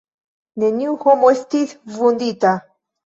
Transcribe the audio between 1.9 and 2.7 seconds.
vundita.